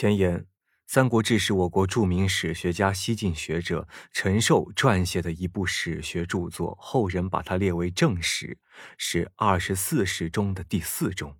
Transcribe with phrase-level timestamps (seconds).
[0.00, 0.40] 前言。
[0.86, 8.56] 《三国志》是我国著名史学家、西晋学者陈寿撰写的一部史学著作，后人把它列为正史，
[8.96, 11.32] 是二十四史中的第四种。《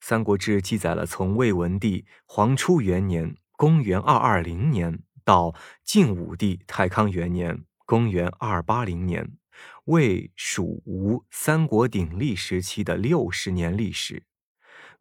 [0.00, 5.52] 三国志》记载了从魏文帝黄初元年（公元二二零年）到
[5.82, 9.32] 晋武帝太康元年（公元二八零年）
[9.86, 14.22] 魏、蜀、吴三国鼎立时期的六十年历史，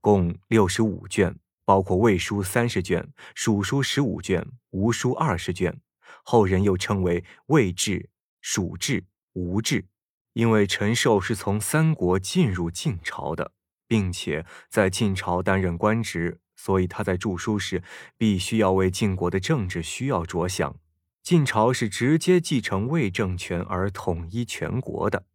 [0.02, 1.38] 共六十五卷。
[1.66, 5.80] 包括魏书三十卷、蜀书十五卷、吴书二十卷，
[6.24, 8.10] 后人又称为魏志、
[8.42, 9.86] 蜀志、吴志。
[10.34, 13.52] 因为陈寿是从三国进入晋朝的，
[13.88, 17.84] 并且在晋朝担任官职，所以他在著书时
[18.18, 20.76] 必须要为晋国的政治需要着想。
[21.22, 25.26] 晋朝是直接继承魏政权而统一全国的。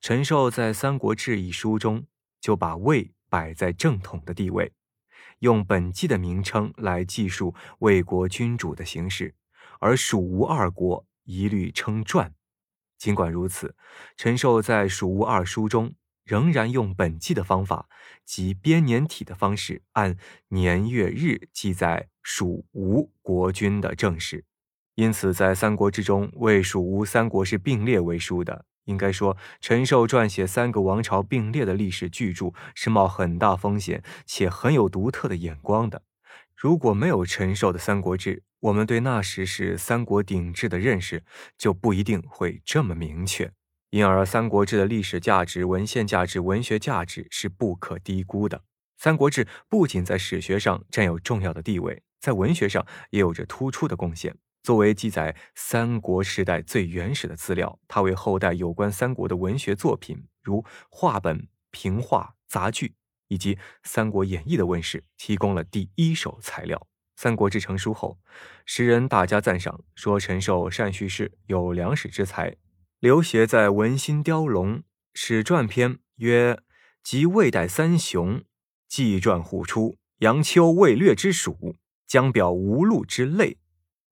[0.00, 2.06] 陈寿在《三国志》一书中
[2.40, 4.72] 就把魏摆在正统的地位。
[5.40, 9.34] 用本纪的名称来记述魏国君主的形式，
[9.80, 12.34] 而蜀吴二国一律称传。
[12.98, 13.76] 尽管如此，
[14.16, 17.88] 陈寿在蜀吴二书中仍然用本纪的方法，
[18.24, 20.16] 即编年体的方式，按
[20.48, 24.44] 年月日记载蜀吴国君的政事。
[24.96, 28.64] 因此，在《三国志》中，魏、蜀、吴三国是并列为书的。
[28.88, 36.02] 应该说，陈寿撰写三个王朝并列的历史巨著是冒很大风险且很有独特的眼光的。
[36.56, 41.22] 如果没有陈寿的《三国志》，我们对那时是三国鼎峙的认识
[41.56, 43.52] 就不一定会这么明确。
[43.90, 48.58] 因而，《三国志》的历史价值、文献价值、文学价值是不可低估的。
[48.96, 54.34] 《三国志》不仅在史学上占有重要的地位，在文学上也有着突出的贡献。
[54.62, 62.94] 作为记载三国时代最原始的资料，它为后代有关三国的文学作品，如话本、评话、杂剧
[63.28, 66.76] 以及《三国演义》的问世，提供了第一手材料。
[67.20, 68.18] 《三国志》成书后，
[68.64, 72.56] 时人大加赞赏，说陈寿善叙事，有良史之才。
[73.00, 74.82] 刘勰在《文心雕龙
[75.14, 76.60] 史传篇》曰
[77.02, 78.42] ：“即魏代三雄，
[78.88, 81.76] 纪传虎出，杨秋魏略之属，
[82.06, 83.58] 将表无路之类。”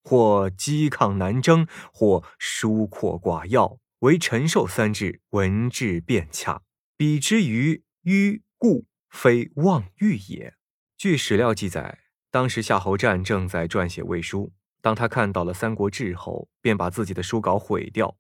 [0.06, 6.62] 或嵇抗难征，或疏阔寡要，唯陈寿三志文质辩洽，
[6.96, 10.54] 比之于迂固，非妄欲也。
[10.96, 11.98] 据史料记载，
[12.30, 18.16] 当时夏侯湛正在撰写魏书，当他看到了《三国志》后，便把自己的书稿毁掉。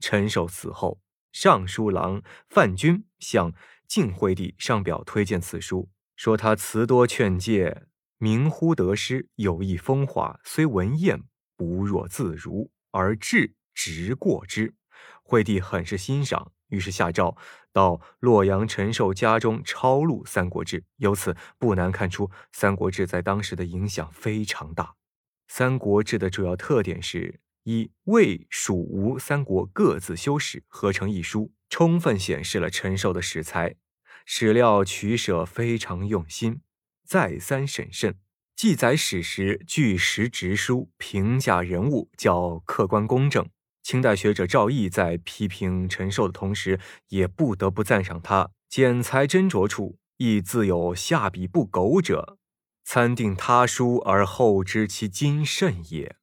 [0.00, 0.98] 陈寿死后，
[1.32, 3.52] 尚书郎范均向
[3.86, 7.86] 晋惠帝上表推荐此书，说他词多劝诫。
[8.18, 11.22] 明乎得失，有意风华，虽文艳，
[11.56, 14.74] 不若自如，而志直过之。
[15.22, 17.36] 惠帝很是欣赏，于是下诏
[17.72, 20.80] 到洛阳陈寿家中抄录《三国志》。
[20.96, 24.84] 由此不难看出，《三国志》在当时的影响非常大。
[25.46, 33.76] 《三国志》的主要特点是：以、魏、蜀、吴三国各自修史，合成一书，充分显示了陈寿的史才，
[34.24, 36.62] 史料取舍非常用心。
[37.08, 38.18] 再三审慎，
[38.54, 43.48] 记载史实据实直书，评价人物较客观公正。
[43.82, 52.36] 清代学者赵翼在批评陈寿的同时，也不得不赞赏他剪裁斟酌处，亦自有下笔不苟者，
[52.84, 56.16] 参定他书而后知其精甚也。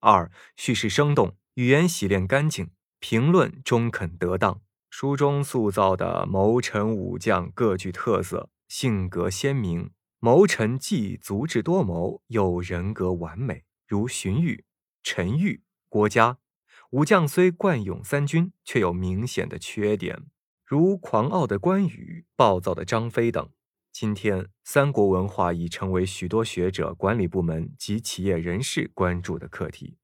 [0.00, 2.70] 二、叙事生动，语言洗练干净，
[3.00, 4.62] 评论中肯得当。
[4.88, 9.90] 书中塑造的谋臣武将各具特色，性格鲜明。
[10.24, 14.62] 谋臣既足智多谋，又人格完美，如荀彧、
[15.02, 16.36] 陈玉、郭嘉；
[16.90, 20.26] 武将虽冠勇三军，却有明显的缺点，
[20.64, 23.50] 如狂傲的关羽、暴躁的张飞等。
[23.90, 29.96] 今天，三国文化已成为许多学者、管理部门及企业人士关注的课题。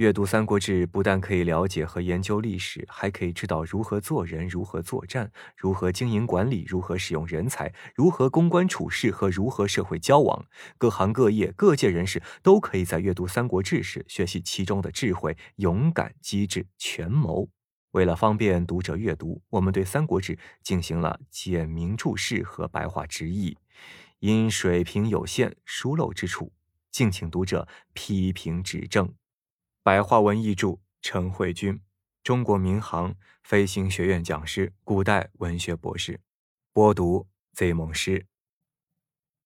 [0.00, 10.46] 阅读《三国志》不但可以了解和研究历史，还可以知道如何做人、如何作战、如何经营管理、如何使用人才、如何公关处事和如何社会交往。
[10.78, 17.50] 各行各业、各界人士都可以在阅读《三国志》时学习其中的智慧、勇敢、机智、权谋。
[17.90, 23.58] 为了方便读者阅读，我们对《三国志》进行了简明注释和白话直译，
[24.20, 26.50] 因水平有限、疏漏之处，
[26.90, 29.12] 敬请读者批评指正。
[29.90, 31.80] 白话文译著：陈慧君，
[32.22, 36.20] 中国民航飞行学院讲师，古代文学博士。
[36.72, 38.28] 播读：贼梦诗。